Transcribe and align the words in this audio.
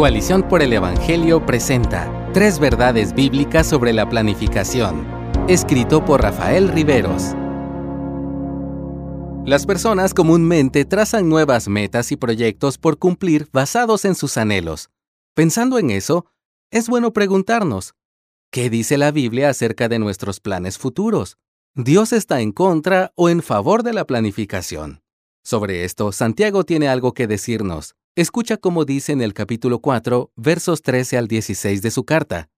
Coalición 0.00 0.48
por 0.48 0.62
el 0.62 0.72
Evangelio 0.72 1.44
presenta 1.44 2.10
Tres 2.32 2.58
verdades 2.58 3.12
bíblicas 3.12 3.66
sobre 3.66 3.92
la 3.92 4.08
planificación, 4.08 5.06
escrito 5.46 6.02
por 6.06 6.22
Rafael 6.22 6.68
Riveros. 6.68 7.34
Las 9.44 9.66
personas 9.66 10.14
comúnmente 10.14 10.86
trazan 10.86 11.28
nuevas 11.28 11.68
metas 11.68 12.12
y 12.12 12.16
proyectos 12.16 12.78
por 12.78 12.98
cumplir 12.98 13.50
basados 13.52 14.06
en 14.06 14.14
sus 14.14 14.38
anhelos. 14.38 14.88
Pensando 15.34 15.78
en 15.78 15.90
eso, 15.90 16.24
es 16.70 16.88
bueno 16.88 17.12
preguntarnos, 17.12 17.92
¿qué 18.50 18.70
dice 18.70 18.96
la 18.96 19.10
Biblia 19.10 19.50
acerca 19.50 19.90
de 19.90 19.98
nuestros 19.98 20.40
planes 20.40 20.78
futuros? 20.78 21.36
¿Dios 21.74 22.14
está 22.14 22.40
en 22.40 22.52
contra 22.52 23.12
o 23.16 23.28
en 23.28 23.42
favor 23.42 23.82
de 23.82 23.92
la 23.92 24.06
planificación? 24.06 25.02
Sobre 25.44 25.84
esto, 25.84 26.10
Santiago 26.10 26.64
tiene 26.64 26.88
algo 26.88 27.12
que 27.12 27.26
decirnos. 27.26 27.96
Escucha 28.20 28.58
cómo 28.58 28.84
dice 28.84 29.12
en 29.12 29.22
el 29.22 29.32
capítulo 29.32 29.78
4, 29.78 30.30
versos 30.36 30.82
13 30.82 31.16
al 31.16 31.26
16 31.26 31.80
de 31.80 31.90
su 31.90 32.04
carta. 32.04 32.50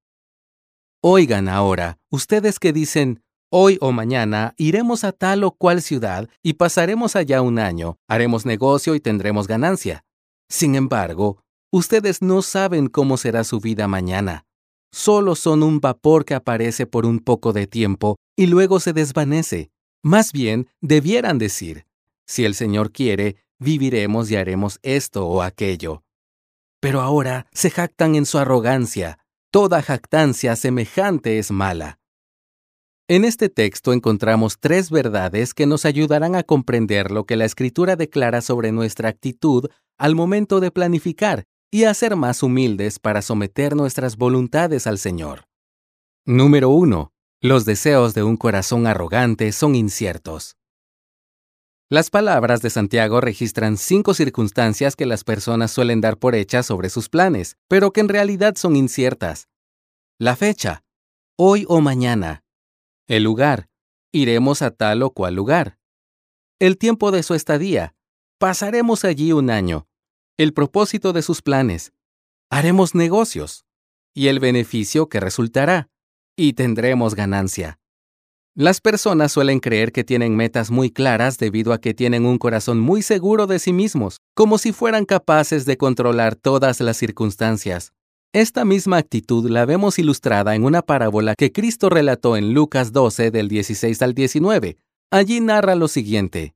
Oigan 1.00 1.48
ahora, 1.48 2.00
ustedes 2.10 2.58
que 2.58 2.72
dicen, 2.72 3.22
hoy 3.48 3.78
o 3.80 3.92
mañana 3.92 4.54
iremos 4.56 5.04
a 5.04 5.12
tal 5.12 5.44
o 5.44 5.52
cual 5.52 5.80
ciudad 5.80 6.28
y 6.42 6.54
pasaremos 6.54 7.14
allá 7.14 7.42
un 7.42 7.60
año, 7.60 7.96
haremos 8.08 8.44
negocio 8.44 8.96
y 8.96 9.00
tendremos 9.00 9.46
ganancia. 9.46 10.04
Sin 10.48 10.74
embargo, 10.74 11.44
ustedes 11.70 12.22
no 12.22 12.42
saben 12.42 12.88
cómo 12.88 13.16
será 13.16 13.44
su 13.44 13.60
vida 13.60 13.86
mañana. 13.86 14.44
Solo 14.90 15.36
son 15.36 15.62
un 15.62 15.78
vapor 15.78 16.24
que 16.24 16.34
aparece 16.34 16.86
por 16.88 17.06
un 17.06 17.20
poco 17.20 17.52
de 17.52 17.68
tiempo 17.68 18.16
y 18.34 18.48
luego 18.48 18.80
se 18.80 18.92
desvanece. 18.92 19.70
Más 20.02 20.32
bien, 20.32 20.66
debieran 20.80 21.38
decir, 21.38 21.86
si 22.26 22.44
el 22.44 22.56
Señor 22.56 22.90
quiere, 22.90 23.36
viviremos 23.62 24.30
y 24.30 24.36
haremos 24.36 24.78
esto 24.82 25.26
o 25.26 25.42
aquello. 25.42 26.02
Pero 26.80 27.00
ahora 27.00 27.46
se 27.52 27.70
jactan 27.70 28.16
en 28.16 28.26
su 28.26 28.38
arrogancia. 28.38 29.18
Toda 29.50 29.82
jactancia 29.82 30.56
semejante 30.56 31.38
es 31.38 31.50
mala. 31.50 31.98
En 33.08 33.24
este 33.24 33.48
texto 33.48 33.92
encontramos 33.92 34.58
tres 34.58 34.90
verdades 34.90 35.54
que 35.54 35.66
nos 35.66 35.84
ayudarán 35.84 36.34
a 36.34 36.42
comprender 36.42 37.10
lo 37.10 37.24
que 37.24 37.36
la 37.36 37.44
Escritura 37.44 37.96
declara 37.96 38.40
sobre 38.40 38.72
nuestra 38.72 39.08
actitud 39.08 39.68
al 39.98 40.14
momento 40.14 40.60
de 40.60 40.70
planificar 40.70 41.44
y 41.70 41.84
a 41.84 41.94
ser 41.94 42.16
más 42.16 42.42
humildes 42.42 42.98
para 42.98 43.22
someter 43.22 43.76
nuestras 43.76 44.16
voluntades 44.16 44.86
al 44.86 44.98
Señor. 44.98 45.44
Número 46.24 46.70
1. 46.70 47.12
Los 47.40 47.64
deseos 47.64 48.14
de 48.14 48.22
un 48.22 48.36
corazón 48.36 48.86
arrogante 48.86 49.50
son 49.52 49.74
inciertos. 49.74 50.56
Las 51.92 52.08
palabras 52.08 52.62
de 52.62 52.70
Santiago 52.70 53.20
registran 53.20 53.76
cinco 53.76 54.14
circunstancias 54.14 54.96
que 54.96 55.04
las 55.04 55.24
personas 55.24 55.72
suelen 55.72 56.00
dar 56.00 56.16
por 56.16 56.34
hechas 56.34 56.64
sobre 56.64 56.88
sus 56.88 57.10
planes, 57.10 57.58
pero 57.68 57.92
que 57.92 58.00
en 58.00 58.08
realidad 58.08 58.54
son 58.56 58.76
inciertas. 58.76 59.50
La 60.18 60.34
fecha, 60.34 60.84
hoy 61.36 61.66
o 61.68 61.82
mañana. 61.82 62.44
El 63.08 63.24
lugar, 63.24 63.68
iremos 64.10 64.62
a 64.62 64.70
tal 64.70 65.02
o 65.02 65.10
cual 65.10 65.34
lugar. 65.34 65.76
El 66.58 66.78
tiempo 66.78 67.10
de 67.10 67.22
su 67.22 67.34
estadía, 67.34 67.94
pasaremos 68.38 69.04
allí 69.04 69.32
un 69.32 69.50
año. 69.50 69.86
El 70.38 70.54
propósito 70.54 71.12
de 71.12 71.20
sus 71.20 71.42
planes, 71.42 71.92
haremos 72.48 72.94
negocios. 72.94 73.66
Y 74.14 74.28
el 74.28 74.40
beneficio 74.40 75.10
que 75.10 75.20
resultará, 75.20 75.90
y 76.36 76.54
tendremos 76.54 77.14
ganancia. 77.14 77.81
Las 78.54 78.82
personas 78.82 79.32
suelen 79.32 79.60
creer 79.60 79.92
que 79.92 80.04
tienen 80.04 80.36
metas 80.36 80.70
muy 80.70 80.90
claras 80.90 81.38
debido 81.38 81.72
a 81.72 81.80
que 81.80 81.94
tienen 81.94 82.26
un 82.26 82.36
corazón 82.36 82.80
muy 82.80 83.00
seguro 83.00 83.46
de 83.46 83.58
sí 83.58 83.72
mismos, 83.72 84.18
como 84.34 84.58
si 84.58 84.72
fueran 84.72 85.06
capaces 85.06 85.64
de 85.64 85.78
controlar 85.78 86.36
todas 86.36 86.78
las 86.80 86.98
circunstancias. 86.98 87.94
Esta 88.34 88.66
misma 88.66 88.98
actitud 88.98 89.48
la 89.48 89.64
vemos 89.64 89.98
ilustrada 89.98 90.54
en 90.54 90.64
una 90.64 90.82
parábola 90.82 91.34
que 91.34 91.50
Cristo 91.50 91.88
relató 91.88 92.36
en 92.36 92.52
Lucas 92.52 92.92
12 92.92 93.30
del 93.30 93.48
16 93.48 94.02
al 94.02 94.12
19. 94.12 94.76
Allí 95.10 95.40
narra 95.40 95.74
lo 95.74 95.88
siguiente. 95.88 96.54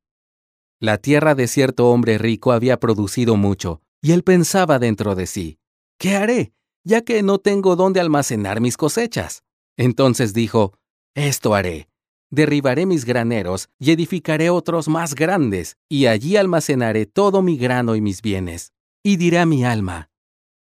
La 0.79 0.99
tierra 0.99 1.35
de 1.35 1.49
cierto 1.49 1.89
hombre 1.91 2.19
rico 2.19 2.53
había 2.53 2.79
producido 2.79 3.37
mucho, 3.37 3.81
y 4.03 4.13
él 4.13 4.23
pensaba 4.23 4.79
dentro 4.79 5.15
de 5.15 5.27
sí, 5.27 5.61
¿qué 5.99 6.17
haré, 6.17 6.53
ya 6.85 7.01
que 7.01 7.23
no 7.23 7.39
tengo 7.39 7.75
dónde 7.75 8.01
almacenar 8.01 8.61
mis 8.61 8.77
cosechas? 8.77 9.45
Entonces 9.79 10.35
dijo, 10.35 10.75
esto 11.17 11.55
haré. 11.55 11.89
Derribaré 12.31 12.87
mis 12.87 13.05
graneros 13.05 13.69
y 13.79 13.91
edificaré 13.91 14.51
otros 14.51 14.87
más 14.89 15.15
grandes, 15.15 15.77
y 15.89 16.07
allí 16.07 16.37
almacenaré 16.37 17.07
todo 17.07 17.43
mi 17.43 17.57
grano 17.57 17.97
y 17.97 18.01
mis 18.01 18.23
bienes. 18.23 18.73
Y 19.03 19.17
diré 19.17 19.39
a 19.39 19.47
mi 19.47 19.65
alma, 19.65 20.11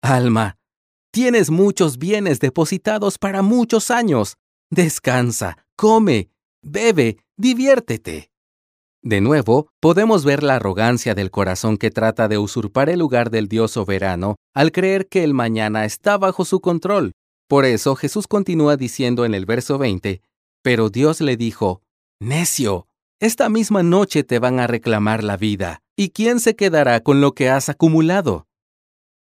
Alma, 0.03 0.57
tienes 1.11 1.51
muchos 1.51 1.99
bienes 1.99 2.39
depositados 2.39 3.19
para 3.19 3.43
muchos 3.43 3.91
años. 3.91 4.37
Descansa, 4.71 5.65
come, 5.75 6.31
bebe, 6.63 7.17
diviértete. 7.37 8.31
De 9.03 9.21
nuevo, 9.21 9.69
podemos 9.79 10.25
ver 10.25 10.41
la 10.41 10.55
arrogancia 10.55 11.13
del 11.13 11.29
corazón 11.29 11.77
que 11.77 11.91
trata 11.91 12.27
de 12.27 12.39
usurpar 12.39 12.89
el 12.89 12.99
lugar 12.99 13.29
del 13.29 13.47
Dios 13.47 13.71
soberano 13.71 14.35
al 14.53 14.71
creer 14.71 15.07
que 15.07 15.23
el 15.23 15.33
mañana 15.33 15.85
está 15.85 16.17
bajo 16.17 16.45
su 16.45 16.61
control. 16.61 17.11
Por 17.47 17.65
eso 17.65 17.95
Jesús 17.95 18.27
continúa 18.27 18.75
diciendo 18.75 19.25
en 19.25 19.33
el 19.35 19.45
verso 19.45 19.77
20, 19.77 20.21
pero 20.61 20.89
Dios 20.89 21.21
le 21.21 21.37
dijo, 21.37 21.81
Necio, 22.19 22.87
esta 23.19 23.49
misma 23.49 23.83
noche 23.83 24.23
te 24.23 24.39
van 24.39 24.59
a 24.59 24.67
reclamar 24.67 25.23
la 25.23 25.37
vida, 25.37 25.81
¿y 25.95 26.09
quién 26.09 26.39
se 26.39 26.55
quedará 26.55 27.01
con 27.01 27.21
lo 27.21 27.33
que 27.33 27.49
has 27.49 27.69
acumulado? 27.69 28.47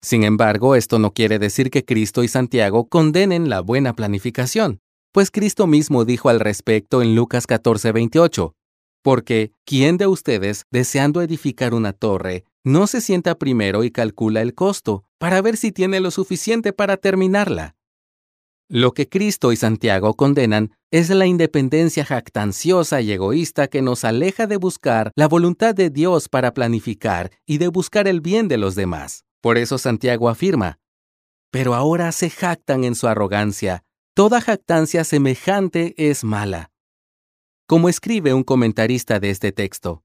Sin 0.02 0.24
embargo, 0.24 0.76
esto 0.76 1.00
no 1.00 1.14
quiere 1.14 1.40
decir 1.40 1.70
que 1.70 1.86
Cristo 1.86 2.24
y 2.24 2.28
Santiago 2.28 2.88
condenen 2.88 3.50
la 3.50 3.62
buena 3.62 3.94
planificación, 3.94 4.82
pues 5.12 5.32
Cristo 5.32 5.68
mismo 5.68 6.06
dijo 6.06 6.30
al 6.30 6.40
respecto 6.40 7.02
en 7.02 7.16
Lucas 7.16 7.48
14:28, 7.48 8.54
porque 9.02 9.54
¿quién 9.64 9.96
de 9.96 10.08
ustedes, 10.08 10.66
deseando 10.70 11.22
edificar 11.22 11.74
una 11.74 11.94
torre, 11.94 12.44
no 12.66 12.88
se 12.88 13.00
sienta 13.00 13.36
primero 13.36 13.86
y 13.86 13.92
calcula 13.92 14.42
el 14.42 14.54
costo 14.54 15.06
para 15.18 15.42
ver 15.42 15.56
si 15.56 15.72
tiene 15.72 16.02
lo 16.02 16.12
suficiente 16.12 16.74
para 16.74 16.98
terminarla? 16.98 17.77
Lo 18.69 18.94
que 18.94 19.07
Cristo 19.07 19.53
y 19.53 19.55
Santiago 19.55 20.16
condenan 20.16 20.75
es 20.91 21.09
la 21.09 21.25
independencia 21.25 22.03
jactanciosa 22.03 23.00
y 23.00 23.13
egoísta 23.13 23.67
que 23.67 23.81
nos 23.81 24.03
aleja 24.03 24.45
de 24.45 24.57
buscar 24.57 25.13
la 25.16 25.29
voluntad 25.29 25.73
de 25.73 25.89
Dios 25.89 26.28
para 26.28 26.53
planificar 26.53 27.31
y 27.45 27.59
de 27.59 27.69
buscar 27.69 28.09
el 28.09 28.19
bien 28.19 28.50
de 28.50 28.57
los 28.57 28.75
demás. 28.75 29.23
Por 29.39 29.57
eso 29.57 29.78
Santiago 29.78 30.28
afirma, 30.28 30.79
pero 31.50 31.75
ahora 31.75 32.11
se 32.11 32.29
jactan 32.29 32.83
en 32.83 32.95
su 32.95 33.07
arrogancia. 33.07 33.85
Toda 34.13 34.41
jactancia 34.41 35.05
semejante 35.05 35.94
es 35.97 36.25
mala. 36.25 36.72
Como 37.67 37.88
escribe 37.88 38.34
un 38.34 38.44
comentarista 38.44 39.22
de 39.22 39.29
este 39.29 39.53
texto, 39.53 40.03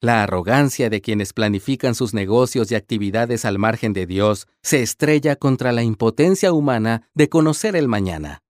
la 0.00 0.22
arrogancia 0.22 0.90
de 0.90 1.00
quienes 1.00 1.32
planifican 1.32 1.94
sus 1.94 2.14
negocios 2.14 2.70
y 2.70 2.76
actividades 2.76 3.44
al 3.44 3.58
margen 3.58 3.92
de 3.92 4.06
Dios 4.06 4.46
se 4.62 4.82
estrella 4.82 5.34
contra 5.36 5.72
la 5.72 5.82
impotencia 5.82 6.52
humana 6.52 7.08
de 7.14 7.28
conocer 7.28 7.74
el 7.74 7.88
mañana. 7.88 8.42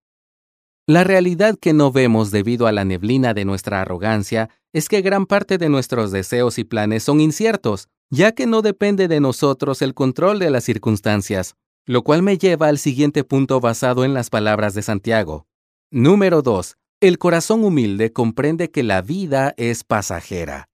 La 0.87 1.05
realidad 1.05 1.57
que 1.59 1.73
no 1.73 1.91
vemos 1.91 2.31
debido 2.31 2.67
a 2.67 2.73
la 2.73 2.85
neblina 2.85 3.35
de 3.35 3.45
nuestra 3.45 3.81
arrogancia 3.81 4.51
es 4.73 4.89
que 4.89 5.01
gran 5.01 5.27
parte 5.27 5.59
de 5.59 5.69
nuestros 5.69 6.13
deseos 6.13 6.59
y 6.59 6.65
planes 6.65 7.03
son 7.03 7.21
inciertos, 7.21 7.89
ya 8.11 8.33
que 8.33 8.47
no 8.47 8.63
depende 8.63 9.09
de 9.09 9.21
nosotros 9.21 9.83
el 9.83 9.95
control 9.95 10.39
de 10.39 10.51
las 10.51 10.65
circunstancias, 10.65 11.57
lo 11.87 12.03
cual 12.03 12.23
me 12.23 12.37
lleva 12.37 12.69
al 12.69 12.79
siguiente 12.79 13.25
punto 13.25 13.61
basado 13.61 14.05
en 14.05 14.13
las 14.13 14.29
palabras 14.29 14.75
de 14.75 14.83
Santiago. 14.83 15.47
Número 15.91 16.43
2. 16.43 16.77
El 17.01 17.19
corazón 17.19 17.65
humilde 17.65 18.13
comprende 18.13 18.71
que 18.71 18.83
la 18.83 19.01
vida 19.01 19.55
es 19.57 19.85
pasajera. 19.85 20.68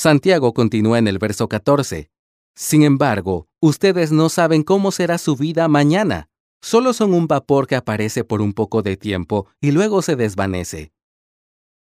Santiago 0.00 0.54
continúa 0.54 0.98
en 0.98 1.08
el 1.08 1.18
verso 1.18 1.46
14. 1.46 2.10
Sin 2.56 2.84
embargo, 2.84 3.48
ustedes 3.60 4.12
no 4.12 4.30
saben 4.30 4.62
cómo 4.62 4.92
será 4.92 5.18
su 5.18 5.36
vida 5.36 5.68
mañana. 5.68 6.30
Solo 6.62 6.94
son 6.94 7.12
un 7.12 7.26
vapor 7.26 7.66
que 7.66 7.76
aparece 7.76 8.24
por 8.24 8.40
un 8.40 8.54
poco 8.54 8.80
de 8.80 8.96
tiempo 8.96 9.46
y 9.60 9.72
luego 9.72 10.00
se 10.00 10.16
desvanece. 10.16 10.94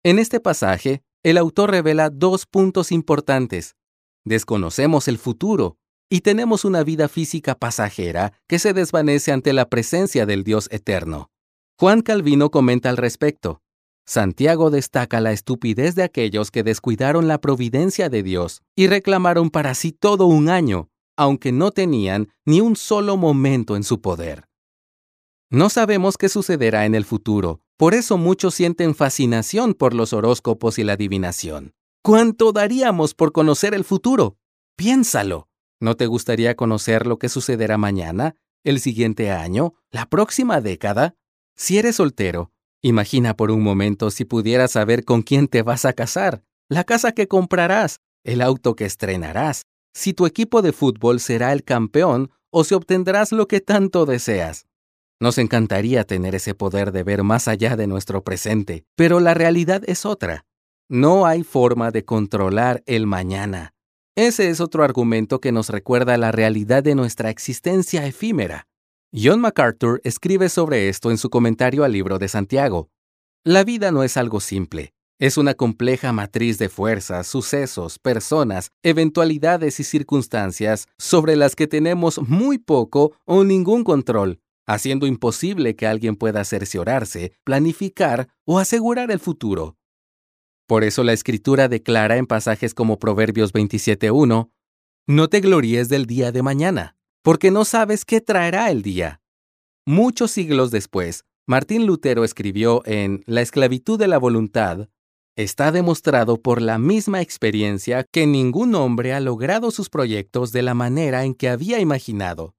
En 0.02 0.18
este 0.18 0.40
pasaje, 0.40 1.04
el 1.22 1.38
autor 1.38 1.70
revela 1.70 2.10
dos 2.10 2.48
puntos 2.48 2.92
importantes. 2.92 3.76
Desconocemos 4.26 5.08
el 5.08 5.20
futuro 5.20 5.78
y 6.10 6.22
tenemos 6.22 6.66
una 6.66 6.84
vida 6.84 7.10
física 7.10 7.54
pasajera 7.54 8.34
que 8.48 8.58
se 8.58 8.74
desvanece 8.74 9.32
ante 9.32 9.54
la 9.54 9.70
presencia 9.70 10.26
del 10.26 10.44
Dios 10.44 10.70
eterno. 10.72 11.30
Juan 11.78 12.02
Calvino 12.02 12.50
comenta 12.50 12.90
al 12.90 12.98
respecto. 12.98 13.62
Santiago 14.10 14.70
destaca 14.70 15.20
la 15.20 15.34
estupidez 15.34 15.94
de 15.96 16.04
aquellos 16.04 16.50
que 16.50 16.64
descuidaron 16.64 17.28
la 17.28 17.42
providencia 17.42 18.08
de 18.08 18.24
Dios 18.24 18.62
y 18.74 18.88
reclamaron 18.88 19.50
para 19.50 19.76
sí 19.76 19.92
todo 19.92 20.28
un 20.28 20.48
año, 20.48 20.90
aunque 21.18 21.52
no 21.52 21.72
tenían 21.72 22.30
ni 22.46 22.62
un 22.62 22.78
solo 22.78 23.18
momento 23.18 23.76
en 23.76 23.84
su 23.84 24.00
poder. 24.00 24.48
No 25.50 25.70
sabemos 25.70 26.18
qué 26.18 26.30
sucederá 26.30 26.86
en 26.86 26.96
el 26.96 27.04
futuro, 27.04 27.60
por 27.76 27.94
eso 27.94 28.18
muchos 28.18 28.56
sienten 28.56 28.96
fascinación 28.96 29.74
por 29.74 29.94
los 29.94 30.14
horóscopos 30.14 30.80
y 30.80 30.86
la 30.86 30.94
adivinación. 30.94 31.74
¿Cuánto 32.02 32.54
daríamos 32.54 33.14
por 33.14 33.34
conocer 33.34 33.74
el 33.74 33.84
futuro? 33.84 34.38
Piénsalo. 34.78 35.50
¿No 35.82 35.96
te 35.96 36.06
gustaría 36.06 36.56
conocer 36.56 37.06
lo 37.08 37.20
que 37.20 37.28
sucederá 37.28 37.78
mañana, 37.78 38.36
el 38.64 38.80
siguiente 38.80 39.32
año, 39.32 39.74
la 39.92 40.06
próxima 40.06 40.62
década? 40.62 41.16
Si 41.56 41.78
eres 41.78 41.98
soltero, 41.98 42.52
imagina 42.88 43.36
por 43.36 43.52
un 43.52 43.64
momento 43.64 44.12
si 44.12 44.26
pudieras 44.26 44.72
saber 44.72 45.06
con 45.06 45.22
quién 45.22 45.48
te 45.48 45.62
vas 45.62 45.86
a 45.86 45.94
casar, 45.94 46.44
la 46.70 46.84
casa 46.84 47.12
que 47.12 47.28
comprarás, 47.28 48.00
el 48.24 48.42
auto 48.42 48.76
que 48.76 48.86
estrenarás, 48.86 49.64
si 49.94 50.14
tu 50.14 50.26
equipo 50.26 50.62
de 50.62 50.74
fútbol 50.74 51.20
será 51.20 51.54
el 51.54 51.64
campeón 51.64 52.30
o 52.52 52.64
si 52.64 52.76
obtendrás 52.76 53.32
lo 53.32 53.48
que 53.48 53.62
tanto 53.62 54.06
deseas. 54.06 54.68
Nos 55.20 55.40
encantaría 55.40 56.04
tener 56.04 56.36
ese 56.36 56.54
poder 56.54 56.92
de 56.92 57.04
ver 57.04 57.24
más 57.24 57.48
allá 57.48 57.76
de 57.76 57.88
nuestro 57.88 58.24
presente, 58.24 58.86
pero 58.96 59.20
la 59.20 59.34
realidad 59.34 59.82
es 59.88 60.06
otra. 60.06 60.46
No 60.90 61.26
hay 61.26 61.44
forma 61.44 61.90
de 61.92 62.06
controlar 62.06 62.84
el 62.86 63.08
mañana. 63.08 63.74
Ese 64.16 64.50
es 64.50 64.62
otro 64.62 64.84
argumento 64.84 65.42
que 65.42 65.52
nos 65.52 65.70
recuerda 65.70 66.18
la 66.18 66.32
realidad 66.32 66.84
de 66.84 66.96
nuestra 66.96 67.30
existencia 67.30 68.06
efímera. 68.06 68.68
John 69.14 69.40
MacArthur 69.40 70.02
escribe 70.04 70.50
sobre 70.50 70.90
esto 70.90 71.12
en 71.12 71.18
su 71.18 71.30
comentario 71.30 71.86
al 71.86 71.94
libro 71.94 72.20
de 72.20 72.28
Santiago. 72.28 72.90
La 73.46 73.64
vida 73.64 73.90
no 73.92 74.04
es 74.04 74.18
algo 74.18 74.42
simple. 74.42 74.94
Es 75.18 75.38
una 75.38 75.54
compleja 75.54 76.12
matriz 76.12 76.58
de 76.58 76.68
fuerzas, 76.68 77.26
sucesos, 77.26 78.00
personas, 78.00 78.72
eventualidades 78.84 79.80
y 79.80 79.86
circunstancias 79.86 80.88
sobre 80.98 81.38
las 81.38 81.56
que 81.56 81.68
tenemos 81.68 82.20
muy 82.28 82.58
poco 82.58 83.16
o 83.26 83.46
ningún 83.46 83.86
control, 83.86 84.42
haciendo 84.68 85.08
imposible 85.08 85.78
que 85.78 85.88
alguien 85.88 86.18
pueda 86.18 86.44
cerciorarse, 86.44 87.32
planificar 87.46 88.28
o 88.46 88.60
asegurar 88.60 89.10
el 89.10 89.20
futuro. 89.20 89.78
Por 90.68 90.84
eso 90.84 91.06
la 91.06 91.14
escritura 91.14 91.70
declara 91.70 92.18
en 92.18 92.28
pasajes 92.28 92.74
como 92.74 93.00
Proverbios 93.00 93.54
27.1, 93.54 94.52
No 95.08 95.30
te 95.30 95.40
gloríes 95.40 95.88
del 95.88 96.06
día 96.06 96.34
de 96.34 96.44
mañana, 96.44 96.97
porque 97.28 97.52
no 97.52 97.66
sabes 97.66 98.06
qué 98.06 98.22
traerá 98.22 98.72
el 98.72 98.82
día. 98.82 99.20
Muchos 99.86 100.32
siglos 100.32 100.72
después, 100.72 101.26
Martín 101.46 101.86
Lutero 101.86 102.24
escribió 102.24 102.84
en 102.86 103.22
La 103.26 103.42
esclavitud 103.42 104.00
de 104.00 104.08
la 104.08 104.18
voluntad, 104.18 104.88
Está 105.36 105.74
demostrado 105.74 106.42
por 106.42 106.62
la 106.62 106.78
misma 106.78 107.20
experiencia 107.20 108.06
que 108.06 108.26
ningún 108.26 108.76
hombre 108.76 109.12
ha 109.12 109.20
logrado 109.20 109.72
sus 109.72 109.90
proyectos 109.90 110.54
de 110.54 110.62
la 110.62 110.74
manera 110.74 111.26
en 111.26 111.36
que 111.36 111.50
había 111.50 111.82
imaginado. 111.82 112.56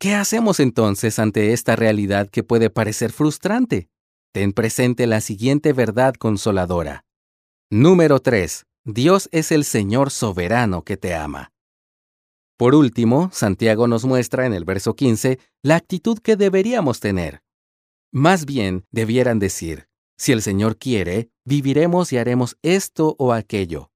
¿Qué 0.00 0.14
hacemos 0.14 0.58
entonces 0.58 1.18
ante 1.18 1.52
esta 1.52 1.76
realidad 1.76 2.30
que 2.30 2.42
puede 2.42 2.70
parecer 2.70 3.12
frustrante? 3.12 3.90
Ten 4.32 4.54
presente 4.54 5.06
la 5.06 5.20
siguiente 5.20 5.74
verdad 5.74 6.14
consoladora. 6.14 7.04
Número 7.70 8.20
3. 8.20 8.64
Dios 8.86 9.28
es 9.32 9.52
el 9.52 9.64
Señor 9.64 10.10
soberano 10.10 10.82
que 10.82 10.96
te 10.96 11.14
ama. 11.14 11.52
Por 12.56 12.74
último, 12.74 13.30
Santiago 13.32 13.86
nos 13.86 14.04
muestra 14.04 14.46
en 14.46 14.54
el 14.54 14.64
verso 14.64 14.94
15 14.94 15.38
la 15.62 15.76
actitud 15.76 16.18
que 16.18 16.36
deberíamos 16.36 17.00
tener. 17.00 17.42
Más 18.12 18.46
bien, 18.46 18.84
debieran 18.90 19.38
decir, 19.38 19.88
si 20.16 20.32
el 20.32 20.42
Señor 20.42 20.78
quiere, 20.78 21.30
viviremos 21.44 22.12
y 22.12 22.18
haremos 22.18 22.56
esto 22.62 23.14
o 23.18 23.32
aquello. 23.32 23.90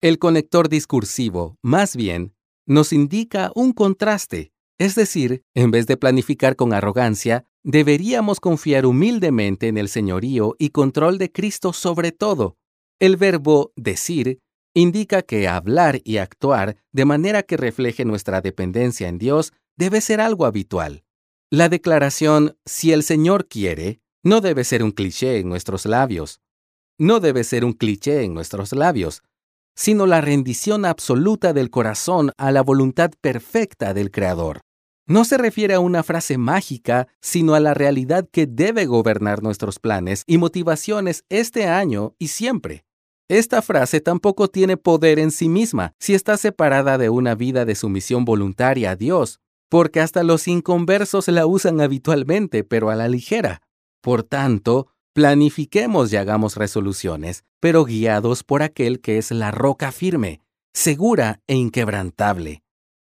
El 0.00 0.18
conector 0.18 0.68
discursivo, 0.68 1.56
más 1.62 1.94
bien, 1.94 2.34
nos 2.66 2.92
indica 2.92 3.52
un 3.54 3.72
contraste 3.72 4.52
es 4.78 4.94
decir, 4.94 5.42
en 5.54 5.72
vez 5.72 5.88
de 5.88 5.96
planificar 5.96 6.54
con 6.54 6.72
arrogancia, 6.72 7.44
deberíamos 7.64 8.38
confiar 8.38 8.86
humildemente 8.86 9.66
en 9.66 9.76
el 9.76 9.88
señorío 9.88 10.54
y 10.56 10.70
control 10.70 11.18
de 11.18 11.32
Cristo 11.32 11.72
sobre 11.72 12.12
todo. 12.12 12.56
El 13.00 13.16
verbo 13.16 13.72
decir 13.76 14.38
indica 14.78 15.22
que 15.22 15.48
hablar 15.48 16.00
y 16.04 16.18
actuar 16.18 16.76
de 16.92 17.04
manera 17.04 17.42
que 17.42 17.56
refleje 17.56 18.04
nuestra 18.04 18.40
dependencia 18.40 19.08
en 19.08 19.18
Dios 19.18 19.52
debe 19.76 20.00
ser 20.00 20.20
algo 20.20 20.46
habitual. 20.46 21.04
La 21.50 21.68
declaración 21.68 22.56
si 22.64 22.92
el 22.92 23.02
Señor 23.02 23.48
quiere 23.48 24.00
no 24.22 24.40
debe 24.40 24.64
ser 24.64 24.82
un 24.82 24.90
cliché 24.90 25.38
en 25.38 25.48
nuestros 25.48 25.86
labios. 25.86 26.40
No 26.98 27.20
debe 27.20 27.44
ser 27.44 27.64
un 27.64 27.72
cliché 27.72 28.24
en 28.24 28.34
nuestros 28.34 28.72
labios, 28.72 29.22
sino 29.76 30.06
la 30.06 30.20
rendición 30.20 30.84
absoluta 30.84 31.52
del 31.52 31.70
corazón 31.70 32.32
a 32.36 32.50
la 32.50 32.62
voluntad 32.62 33.12
perfecta 33.20 33.94
del 33.94 34.10
Creador 34.10 34.62
no 35.08 35.24
se 35.24 35.38
refiere 35.38 35.72
a 35.72 35.80
una 35.80 36.02
frase 36.02 36.36
mágica, 36.36 37.08
sino 37.22 37.54
a 37.54 37.60
la 37.60 37.72
realidad 37.72 38.28
que 38.30 38.46
debe 38.46 38.84
gobernar 38.84 39.42
nuestros 39.42 39.78
planes 39.78 40.22
y 40.26 40.36
motivaciones 40.36 41.24
este 41.30 41.66
año 41.66 42.14
y 42.18 42.28
siempre. 42.28 42.84
Esta 43.28 43.60
frase 43.60 44.00
tampoco 44.00 44.48
tiene 44.48 44.78
poder 44.78 45.18
en 45.18 45.30
sí 45.30 45.50
misma 45.50 45.92
si 45.98 46.14
está 46.14 46.38
separada 46.38 46.96
de 46.96 47.10
una 47.10 47.34
vida 47.34 47.66
de 47.66 47.74
sumisión 47.74 48.24
voluntaria 48.24 48.92
a 48.92 48.96
Dios, 48.96 49.40
porque 49.68 50.00
hasta 50.00 50.22
los 50.22 50.48
inconversos 50.48 51.28
la 51.28 51.44
usan 51.44 51.82
habitualmente, 51.82 52.64
pero 52.64 52.88
a 52.88 52.96
la 52.96 53.06
ligera. 53.06 53.60
Por 54.00 54.22
tanto, 54.22 54.88
planifiquemos 55.12 56.10
y 56.10 56.16
hagamos 56.16 56.56
resoluciones, 56.56 57.44
pero 57.60 57.84
guiados 57.84 58.44
por 58.44 58.62
aquel 58.62 59.00
que 59.00 59.18
es 59.18 59.30
la 59.30 59.50
roca 59.50 59.92
firme, 59.92 60.40
segura 60.72 61.42
e 61.46 61.54
inquebrantable. 61.54 62.62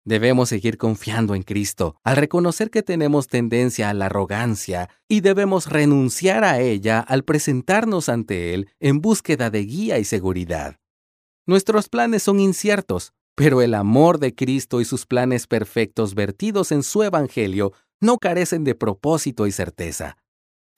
Debemos 0.04 0.48
seguir 0.48 0.78
confiando 0.78 1.34
en 1.34 1.42
Cristo 1.42 1.96
al 2.02 2.16
reconocer 2.16 2.70
que 2.70 2.82
tenemos 2.82 3.26
tendencia 3.26 3.90
a 3.90 3.94
la 3.94 4.06
arrogancia 4.06 4.88
y 5.08 5.20
debemos 5.20 5.66
renunciar 5.66 6.42
a 6.42 6.60
ella 6.60 7.00
al 7.00 7.24
presentarnos 7.24 8.08
ante 8.08 8.54
Él 8.54 8.70
en 8.80 9.00
búsqueda 9.00 9.50
de 9.50 9.64
guía 9.64 9.98
y 9.98 10.04
seguridad. 10.04 10.76
Nuestros 11.46 11.88
planes 11.88 12.22
son 12.22 12.40
inciertos, 12.40 13.12
pero 13.34 13.60
el 13.60 13.74
amor 13.74 14.18
de 14.18 14.34
Cristo 14.34 14.80
y 14.80 14.84
sus 14.84 15.04
planes 15.04 15.46
perfectos 15.46 16.14
vertidos 16.14 16.72
en 16.72 16.82
su 16.82 17.02
Evangelio 17.02 17.72
no 18.00 18.18
carecen 18.18 18.64
de 18.64 18.74
propósito 18.74 19.46
y 19.46 19.52
certeza. 19.52 20.16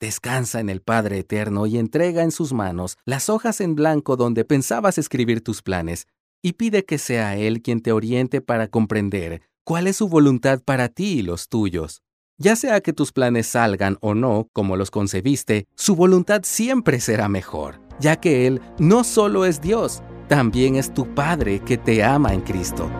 Descansa 0.01 0.59
en 0.59 0.69
el 0.69 0.81
Padre 0.81 1.19
Eterno 1.19 1.65
y 1.65 1.77
entrega 1.77 2.23
en 2.23 2.31
sus 2.31 2.51
manos 2.51 2.97
las 3.05 3.29
hojas 3.29 3.61
en 3.61 3.75
blanco 3.75 4.17
donde 4.17 4.43
pensabas 4.43 4.97
escribir 4.97 5.41
tus 5.41 5.61
planes 5.61 6.07
y 6.43 6.53
pide 6.53 6.85
que 6.85 6.99
sea 6.99 7.35
Él 7.37 7.63
quien 7.63 7.81
te 7.81 7.91
oriente 7.91 8.41
para 8.41 8.67
comprender 8.67 9.41
cuál 9.63 9.87
es 9.87 9.95
su 9.95 10.07
voluntad 10.07 10.61
para 10.63 10.89
ti 10.89 11.19
y 11.19 11.23
los 11.23 11.49
tuyos. 11.49 12.03
Ya 12.37 12.55
sea 12.55 12.81
que 12.81 12.93
tus 12.93 13.11
planes 13.11 13.47
salgan 13.47 13.97
o 14.01 14.13
no 14.13 14.47
como 14.51 14.75
los 14.75 14.91
concebiste, 14.91 15.65
su 15.75 15.95
voluntad 15.95 16.41
siempre 16.43 16.99
será 16.99 17.29
mejor, 17.29 17.79
ya 17.99 18.17
que 18.17 18.45
Él 18.45 18.61
no 18.77 19.03
solo 19.05 19.45
es 19.45 19.61
Dios, 19.61 20.03
también 20.27 20.75
es 20.75 20.93
tu 20.93 21.15
Padre 21.15 21.61
que 21.61 21.77
te 21.77 22.03
ama 22.03 22.33
en 22.33 22.41
Cristo. 22.41 22.91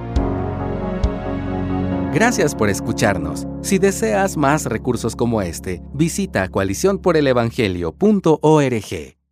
Gracias 2.14 2.56
por 2.56 2.70
escucharnos. 2.70 3.46
Si 3.62 3.78
deseas 3.80 4.38
más 4.38 4.66
recursos 4.66 5.16
como 5.16 5.42
este, 5.42 5.82
visita 5.94 6.48
coaliciónporelevangelio.org. 6.48 9.23